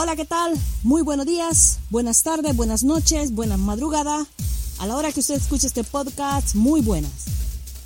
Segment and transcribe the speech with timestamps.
[0.00, 0.56] Hola, ¿qué tal?
[0.84, 4.28] Muy buenos días, buenas tardes, buenas noches, buenas madrugadas.
[4.78, 7.10] A la hora que usted escuche este podcast, muy buenas.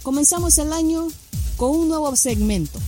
[0.03, 1.09] Comenzamos el año
[1.56, 2.79] con un nuevo segmento.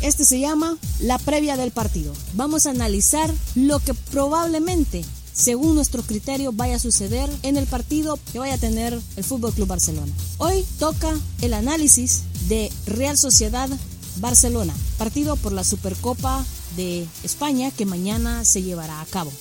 [0.00, 2.12] Este se llama La previa del partido.
[2.32, 8.18] Vamos a analizar lo que probablemente, según nuestro criterio, vaya a suceder en el partido
[8.32, 10.12] que vaya a tener el Fútbol Club Barcelona.
[10.38, 13.68] Hoy toca el análisis de Real Sociedad
[14.16, 16.44] Barcelona, partido por la Supercopa
[16.76, 19.32] de España que mañana se llevará a cabo.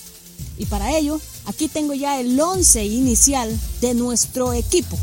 [0.58, 4.98] Y para ello, aquí tengo ya el 11 inicial de nuestro equipo,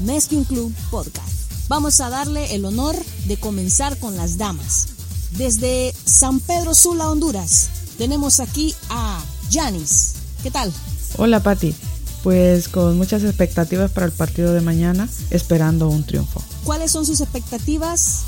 [0.00, 1.28] Meskin Club Podcast.
[1.68, 2.96] Vamos a darle el honor
[3.26, 4.88] de comenzar con las damas.
[5.32, 7.68] Desde San Pedro Sula, Honduras,
[7.98, 9.20] tenemos aquí a
[9.50, 10.14] Janis.
[10.42, 10.72] ¿Qué tal?
[11.16, 11.74] Hola Patti,
[12.22, 16.42] pues con muchas expectativas para el partido de mañana, esperando un triunfo.
[16.64, 18.24] ¿Cuáles son sus expectativas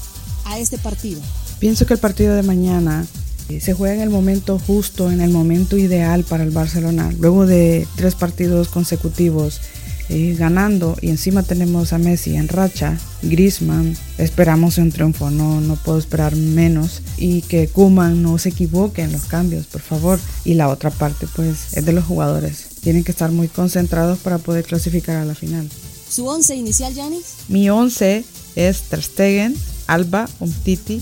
[0.46, 1.20] a este partido?
[1.58, 3.06] Pienso que el partido de mañana
[3.48, 7.12] eh, se juega en el momento justo, en el momento ideal para el Barcelona.
[7.18, 9.60] Luego de tres partidos consecutivos
[10.08, 15.74] eh, ganando y encima tenemos a Messi en racha, Griezmann, esperamos un triunfo, no, no
[15.74, 20.20] puedo esperar menos y que Kuman no se equivoque en los cambios, por favor.
[20.44, 24.38] Y la otra parte pues es de los jugadores, tienen que estar muy concentrados para
[24.38, 25.68] poder clasificar a la final.
[26.08, 27.34] ¿Su once inicial, Janis?
[27.48, 31.00] Mi once es Ter Stegen, Alba, Umtiti,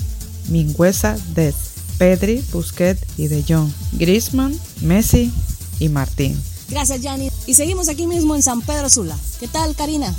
[0.48, 1.54] Mingüesa, Des,
[1.98, 5.32] Pedri, Busquets y De Jong, Griezmann, Messi
[5.78, 6.40] y Martín.
[6.68, 7.30] Gracias, Yanni.
[7.46, 9.16] Y seguimos aquí mismo en San Pedro Sula.
[9.38, 10.14] ¿Qué tal, Karina?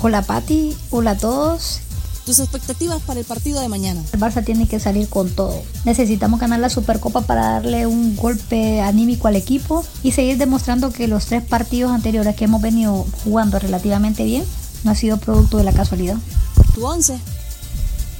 [0.00, 0.76] Hola, Patti.
[0.90, 1.80] Hola a todos.
[2.26, 4.00] ¿Tus expectativas para el partido de mañana?
[4.12, 5.60] El Barça tiene que salir con todo.
[5.84, 11.08] Necesitamos ganar la Supercopa para darle un golpe anímico al equipo y seguir demostrando que
[11.08, 14.44] los tres partidos anteriores que hemos venido jugando relativamente bien
[14.84, 16.16] no ha sido producto de la casualidad.
[16.74, 17.18] ¿Tu once?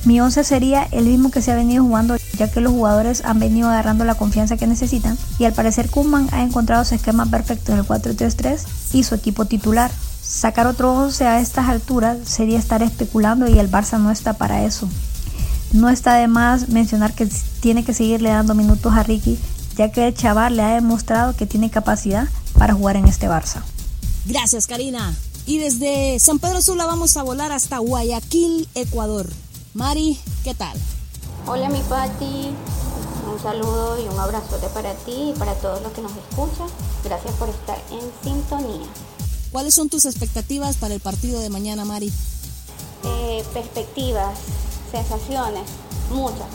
[0.05, 3.39] Mi 11 sería el mismo que se ha venido jugando, ya que los jugadores han
[3.39, 7.72] venido agarrando la confianza que necesitan y al parecer Kuman ha encontrado su esquema perfecto
[7.72, 8.61] en el 4-3-3
[8.95, 9.92] y su equipo titular.
[10.23, 14.64] Sacar otro 11 a estas alturas sería estar especulando y el Barça no está para
[14.64, 14.89] eso.
[15.73, 17.29] No está de más mencionar que
[17.61, 19.39] tiene que seguirle dando minutos a Ricky,
[19.77, 23.62] ya que el chaval le ha demostrado que tiene capacidad para jugar en este Barça.
[24.27, 25.14] Gracias, Karina.
[25.46, 29.29] Y desde San Pedro Sula vamos a volar hasta Guayaquil, Ecuador.
[29.74, 30.77] Mari, ¿qué tal?
[31.46, 32.50] Hola mi Patti,
[33.27, 36.68] un saludo y un abrazote para ti y para todos los que nos escuchan.
[37.02, 38.86] Gracias por estar en sintonía.
[39.50, 42.12] ¿Cuáles son tus expectativas para el partido de mañana, Mari?
[43.05, 44.38] Eh, perspectivas,
[44.90, 45.62] sensaciones,
[46.11, 46.48] muchas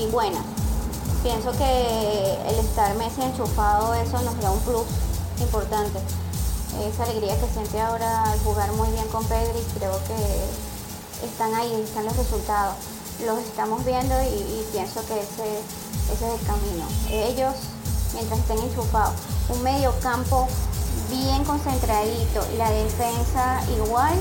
[0.00, 0.44] y buenas.
[1.24, 4.86] Pienso que el estar Messi enchufado, eso nos da un plus
[5.40, 5.98] importante.
[6.80, 10.75] Esa alegría que siente ahora al jugar muy bien con Pedri, creo que
[11.24, 12.76] están ahí, están los resultados.
[13.24, 15.58] Los estamos viendo y, pienso que ese,
[16.12, 16.84] ese, es el camino.
[17.10, 17.54] Ellos,
[18.12, 19.14] mientras estén enchufados,
[19.48, 20.46] un medio campo
[21.10, 24.14] bien concentradito y la defensa igual,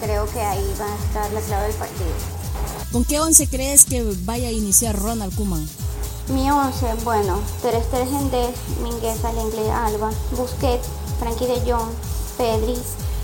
[0.00, 2.34] creo que ahí va a estar la clave del partido.
[2.92, 5.68] ¿Con qué once crees que vaya a iniciar Ronald Koeman?
[6.28, 8.30] Mi once, bueno, Ter Stegen,
[8.82, 10.86] Mingueza, Lenglet, Alba, Busquets,
[11.18, 11.90] Frankie de Jong,
[12.38, 12.78] Pedri,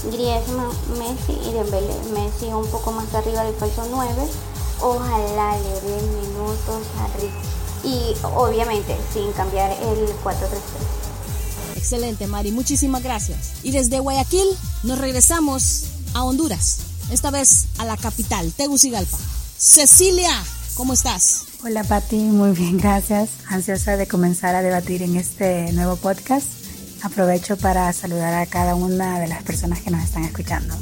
[0.05, 1.95] Griezmann, Messi y Dembélé.
[2.13, 4.23] Messi un poco más arriba del falso 9.
[4.81, 7.33] Ojalá le den minutos a Rick.
[7.83, 10.35] Y obviamente sin cambiar el 4-3-3.
[11.77, 12.53] Excelente, Mari.
[12.53, 13.53] Muchísimas gracias.
[13.63, 14.49] Y desde Guayaquil
[14.83, 15.85] nos regresamos
[16.15, 16.79] a Honduras.
[17.11, 19.19] Esta vez a la capital, Tegucigalpa.
[19.57, 20.31] Cecilia,
[20.75, 21.45] ¿cómo estás?
[21.65, 23.31] Hola Pati, muy bien, gracias.
[23.49, 26.60] Ansiosa de comenzar a debatir en este nuevo podcast
[27.03, 30.75] Aprovecho para saludar a cada una de las personas que nos están escuchando.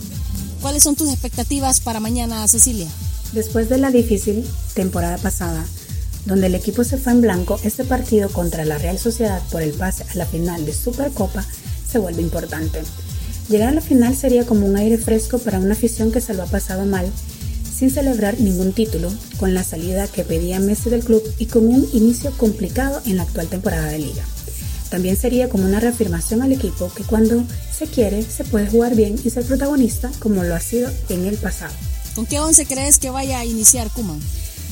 [0.61, 2.89] ¿Cuáles son tus expectativas para mañana, Cecilia?
[3.33, 5.65] Después de la difícil temporada pasada,
[6.25, 9.73] donde el equipo se fue en blanco, este partido contra la Real Sociedad por el
[9.73, 11.45] pase a la final de Supercopa
[11.89, 12.83] se vuelve importante.
[13.49, 16.43] Llegar a la final sería como un aire fresco para una afición que se lo
[16.43, 17.11] ha pasado mal,
[17.75, 21.89] sin celebrar ningún título, con la salida que pedía Messi del club y con un
[21.92, 24.25] inicio complicado en la actual temporada de liga.
[24.91, 27.45] También sería como una reafirmación al equipo que cuando
[27.77, 31.37] se quiere se puede jugar bien y ser protagonista como lo ha sido en el
[31.37, 31.75] pasado.
[32.15, 34.21] ¿Con qué 11 crees que vaya a iniciar Kuman?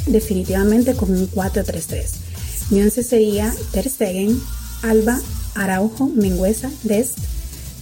[0.07, 2.07] Definitivamente con un 4-3-3.
[2.71, 4.41] Mi 11 sería Ter Stegen,
[4.83, 5.21] Alba,
[5.55, 7.19] Araujo, Mengüesa, Dest,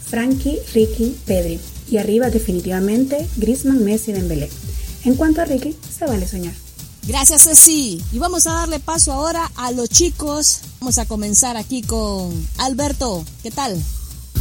[0.07, 1.61] Frankie, Ricky, Pedri.
[1.91, 4.51] Y arriba definitivamente Griezmann, Messi, Dembélé.
[5.05, 6.64] En cuanto a Ricky, se vale soñar.
[7.07, 8.03] Gracias Ceci.
[8.13, 10.61] Y vamos a darle paso ahora a los chicos.
[10.81, 13.25] Vamos a comenzar aquí con Alberto.
[13.43, 13.79] ¿Qué tal?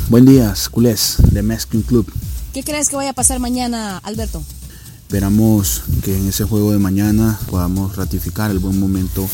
[0.10, 2.10] Buen día, culés de Meskin Club.
[2.54, 4.42] ¿Qué crees que vaya a pasar mañana, Alberto?
[5.02, 9.28] Esperamos que en ese juego de mañana podamos ratificar el buen momento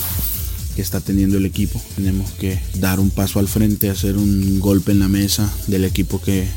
[0.75, 1.79] que está teniendo el equipo.
[1.95, 6.19] Tenemos que dar un paso al frente, hacer un golpe en la mesa del equipo
[6.19, 6.49] que,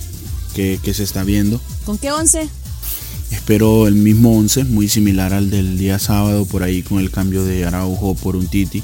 [0.54, 1.60] que, que se está viendo.
[1.84, 2.48] ¿Con qué once?
[3.32, 7.42] Espero el mismo 11, muy similar al del día sábado, por ahí con el cambio
[7.44, 8.82] de Araujo por un Titi.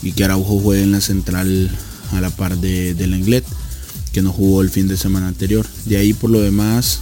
[0.00, 1.68] Y que Araujo juegue en la central
[2.12, 3.44] a la par de, del Englet,
[4.12, 5.66] que no jugó el fin de semana anterior.
[5.86, 7.00] De ahí por lo demás,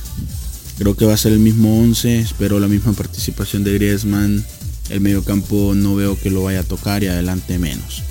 [0.78, 2.20] creo que va a ser el mismo 11.
[2.20, 4.44] Espero la misma participación de Griezmann.
[4.88, 8.02] El mediocampo no veo que lo vaya a tocar y adelante menos.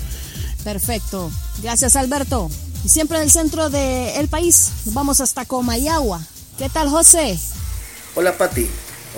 [0.62, 1.32] Perfecto.
[1.64, 2.48] Gracias Alberto.
[2.84, 6.24] Y siempre en el centro del país, nos vamos hasta Comayagua.
[6.58, 7.36] ¿Qué tal José?
[8.18, 8.66] Hola Pati,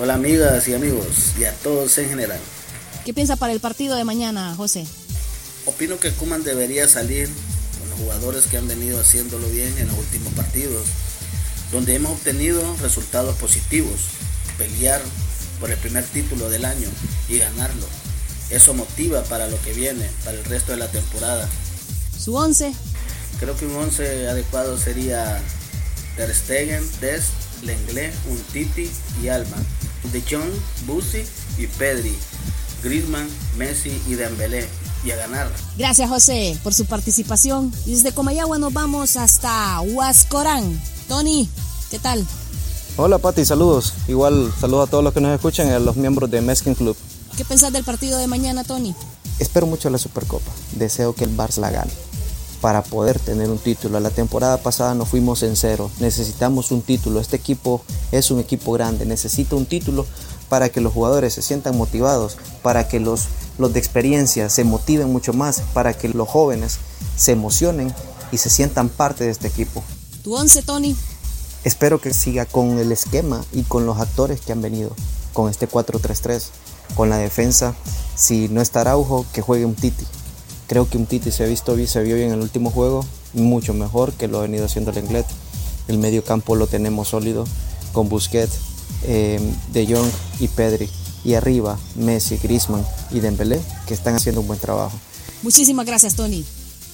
[0.01, 2.41] hola amigas y amigos y a todos en general.
[3.05, 4.89] ¿Qué piensa para el partido de mañana, José?
[5.67, 7.29] Opino que Kuman debería salir
[7.79, 10.83] con los jugadores que han venido haciéndolo bien en los últimos partidos,
[11.71, 14.01] donde hemos obtenido resultados positivos,
[14.59, 15.01] pelear
[15.61, 16.89] por el primer título del año
[17.29, 17.87] y ganarlo.
[18.51, 21.49] Eso motiva para lo que viene, para el resto de la temporada.
[22.19, 22.73] ¿Su 11?
[23.39, 25.41] Creo que un 11 adecuado sería
[26.17, 28.91] Ter Stegen, Dest, Lenglet, Untiti
[29.23, 29.57] y Alba,
[30.13, 30.51] De Jong,
[30.87, 31.23] Busi
[31.59, 32.17] y Pedri,
[32.83, 34.69] Griezmann, Messi y Dembélé
[35.05, 35.51] y a ganar.
[35.77, 37.73] Gracias José por su participación.
[37.87, 40.81] Y desde Comayagua nos vamos hasta Huascorán.
[41.09, 41.49] Tony,
[41.91, 42.25] ¿qué tal?
[42.97, 43.95] Hola Pati, saludos.
[44.09, 46.97] Igual saludos a todos los que nos escuchan y a los miembros de Meskin Club.
[47.37, 48.95] ¿Qué pensás del partido de mañana, Tony?
[49.39, 50.51] Espero mucho la Supercopa.
[50.73, 52.08] Deseo que el Barça la gane
[52.61, 54.01] para poder tener un título.
[54.01, 55.91] La temporada pasada nos fuimos en cero.
[56.01, 57.21] Necesitamos un título.
[57.21, 57.83] Este equipo
[58.13, 59.07] es un equipo grande.
[59.07, 60.07] Necesita un título
[60.49, 63.27] para que los jugadores se sientan motivados, para que los,
[63.59, 66.79] los de experiencia se motiven mucho más, para que los jóvenes
[67.17, 67.95] se emocionen
[68.33, 69.83] y se sientan parte de este equipo.
[70.23, 70.97] ¿Tu once, Tony?
[71.65, 74.95] Espero que siga con el esquema y con los actores que han venido,
[75.33, 76.45] con este 4-3-3,
[76.95, 77.75] con la defensa.
[78.15, 80.07] Si no está Araujo, que juegue un Titi.
[80.69, 83.73] Creo que un Titi se ha visto se vio bien en el último juego, mucho
[83.73, 85.27] mejor que lo ha venido haciendo el Englet.
[85.89, 87.47] El medio campo lo tenemos sólido
[87.95, 88.53] con Busquets,
[89.05, 89.41] eh,
[89.73, 90.11] De Jong
[90.41, 90.91] y Pedri.
[91.25, 94.97] Y arriba Messi, Griezmann y Dembélé que están haciendo un buen trabajo.
[95.43, 96.45] Muchísimas gracias Tony.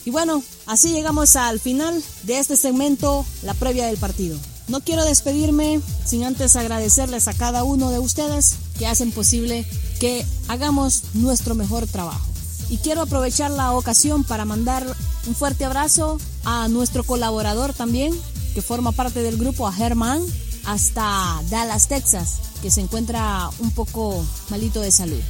[0.04, 4.38] Y bueno, así llegamos al final de este segmento, la previa del partido.
[4.68, 9.66] No quiero despedirme sin antes agradecerles a cada uno de ustedes que hacen posible
[9.98, 12.33] que hagamos nuestro mejor trabajo.
[12.70, 14.86] Y quiero aprovechar la ocasión para mandar
[15.26, 18.12] un fuerte abrazo a nuestro colaborador también,
[18.54, 20.22] que forma parte del grupo, a Germán,
[20.64, 25.20] hasta Dallas, Texas, que se encuentra un poco malito de salud.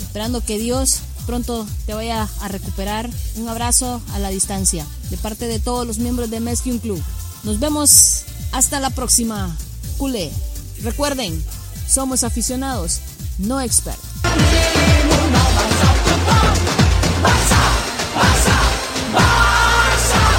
[0.00, 3.10] Esperando que Dios pronto te vaya a recuperar.
[3.36, 7.02] Un abrazo a la distancia de parte de todos los miembros de Mescue Club.
[7.42, 8.22] Nos vemos
[8.52, 9.56] hasta la próxima.
[9.98, 10.30] Culé.
[10.82, 11.42] Recuerden,
[11.88, 13.00] somos aficionados,
[13.38, 14.13] no expertos.
[15.54, 15.86] Passa,
[16.26, 17.83] passa, passa.